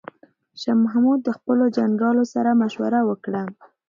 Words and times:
شاه 0.61 0.77
محمود 0.83 1.19
د 1.23 1.29
خپلو 1.37 1.63
جنرالانو 1.77 2.23
سره 2.33 2.57
مشوره 2.61 2.99
وکړه. 3.09 3.43